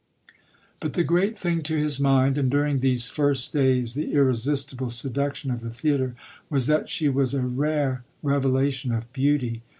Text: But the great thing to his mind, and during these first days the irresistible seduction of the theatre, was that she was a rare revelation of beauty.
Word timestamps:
But 0.79 0.93
the 0.93 1.03
great 1.03 1.37
thing 1.37 1.61
to 1.61 1.77
his 1.77 1.99
mind, 1.99 2.35
and 2.39 2.49
during 2.49 2.79
these 2.79 3.07
first 3.07 3.53
days 3.53 3.93
the 3.93 4.13
irresistible 4.15 4.89
seduction 4.89 5.51
of 5.51 5.61
the 5.61 5.69
theatre, 5.69 6.15
was 6.49 6.65
that 6.65 6.89
she 6.89 7.07
was 7.07 7.35
a 7.35 7.43
rare 7.43 8.03
revelation 8.23 8.91
of 8.93 9.13
beauty. 9.13 9.61